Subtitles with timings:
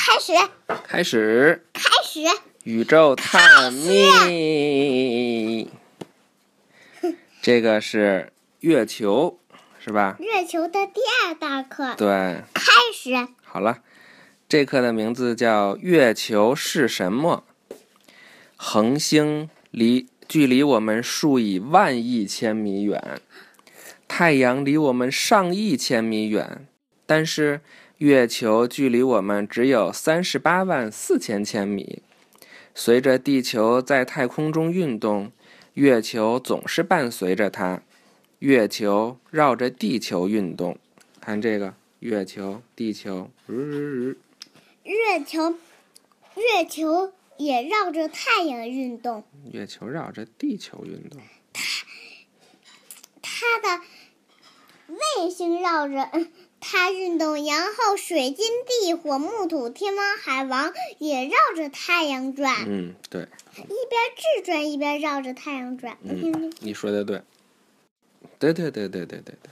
[0.00, 0.32] 开始，
[0.82, 2.20] 开始开始，
[2.64, 5.68] 宇宙探秘。
[7.42, 9.38] 这个是月球，
[9.78, 10.16] 是吧？
[10.18, 13.28] 月球的第二大课对，开始。
[13.44, 13.82] 好了，
[14.48, 17.44] 这课的名字叫《月球是什么》。
[18.56, 23.20] 恒星离距离我们数以万亿千米远，
[24.08, 26.66] 太阳离我们上亿千米远，
[27.10, 27.60] 但是
[27.98, 32.04] 月球距离我们只有三十八万四千千米。
[32.72, 35.32] 随着地球在太空中运动，
[35.74, 37.82] 月球总是伴随着它。
[38.38, 40.78] 月球绕着地球运动，
[41.20, 44.18] 看这个月球、地球，日日日。
[44.84, 45.56] 月球，
[46.36, 51.20] 月球也绕着太阳运动，月球绕着地球运动，
[53.20, 53.82] 它的
[54.86, 56.08] 卫星绕着
[56.70, 63.22] 嗯它运动，然后水金地火木土天王海王也绕着太阳转，嗯，对，
[63.56, 65.98] 一边自转一边绕着太阳转。
[66.04, 67.22] 嗯，你说的对，
[68.38, 69.50] 对对对对对对对。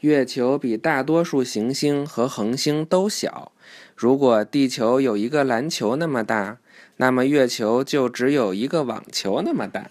[0.00, 3.52] 月球比大多数行星和恒星都小。
[3.94, 6.58] 如果地球有一个篮球那么大，
[6.96, 9.90] 那么月球就只有一个网球那么大。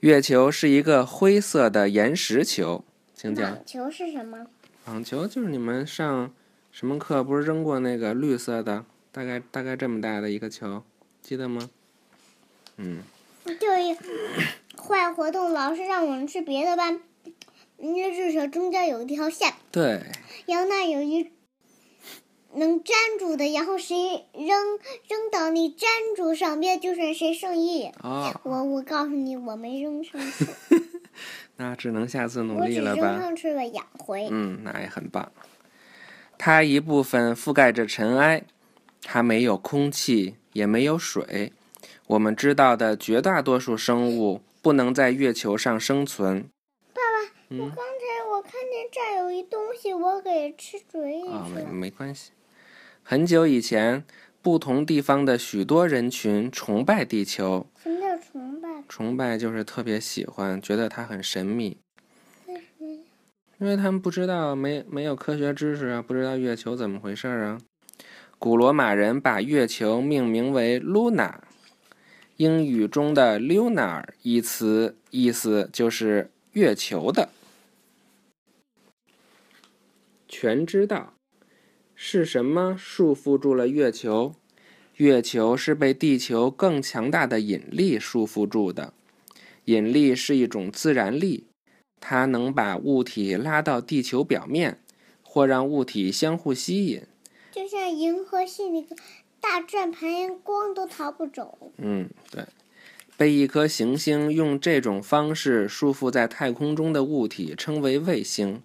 [0.00, 2.84] 月球是一个灰色的岩石球，
[3.18, 3.50] 请讲。
[3.50, 4.46] 网球是什么？
[4.86, 6.32] 网球就是你们上
[6.70, 10.84] 什么课不是扔过那个绿色的，大概大概这么大的一个球，
[11.20, 11.68] 记得吗？
[12.76, 13.02] 嗯，
[13.44, 13.96] 就是
[14.80, 17.00] 坏活动，老师让我们去别的班，
[17.78, 20.00] 那至少中间有一条线，对，
[20.46, 21.32] 然后那有一
[22.54, 24.46] 能粘住的，然后谁扔
[25.08, 27.90] 扔到那粘住上边，就算谁胜利。
[28.00, 30.46] 哦，我我告诉你，我没扔上去，
[31.58, 33.18] 那只能下次努力了吧？
[33.18, 34.28] 上去了两回。
[34.30, 35.30] 嗯，那也很棒。
[36.38, 38.44] 它一部分覆盖着尘埃，
[39.02, 41.52] 它没有空气，也没有水。
[42.06, 46.48] 我们知道的绝大多数生物不能在月球上生存。
[46.94, 51.72] 爸爸我刚才我看见这儿有一东西，我给吃嘴里啊、没去了。
[51.72, 52.30] 没关系。
[53.02, 54.04] 很久以前，
[54.40, 57.97] 不同地方的许多人群崇拜地球，什么叫
[58.88, 59.36] 崇拜？
[59.36, 61.76] 就是特别喜欢，觉得它很神秘？
[63.60, 67.60] 因为他们不知道没没有科学知识啊，不知道月球怎么回事儿啊。
[68.38, 71.40] 古罗马人把月球命名为 Luna，
[72.36, 77.30] 英语中的 lunar 一词意思就是月球的。
[80.28, 81.14] 全知道
[81.96, 84.36] 是什么束缚住了月球？
[84.98, 88.92] 月球是被地球更强大的引力束缚住的。
[89.66, 91.46] 引力是一种自然力，
[92.00, 94.80] 它能把物体拉到地球表面，
[95.22, 97.02] 或让物体相互吸引。
[97.52, 98.96] 就像银河系那个
[99.40, 101.70] 大转盘，光都逃不走。
[101.76, 102.44] 嗯，对。
[103.16, 108.62] 被一颗行星用这种方式束缚在太空中的物体称为卫星。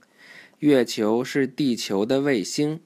[0.60, 2.80] 月球是地球的卫星。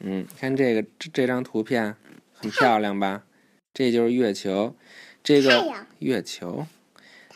[0.00, 1.96] 嗯，看这个这这张图片
[2.34, 3.24] 很漂亮吧？
[3.72, 4.74] 这就是月球，
[5.22, 6.66] 这个月球。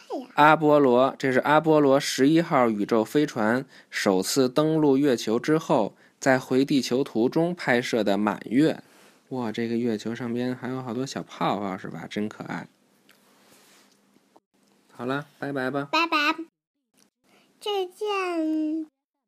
[0.09, 8.83] 太阳，阿波罗，这是阿波罗十一号宇宙飞船首次登陆月球之后，在回地球途中拍摄的满月。
[9.31, 12.07] 哇，这个月球上边还有好多小泡泡，是吧？
[12.09, 12.69] 真可爱。
[14.93, 15.89] 好了，拜拜吧。
[15.91, 16.17] 拜拜。
[17.61, 18.94] 再见。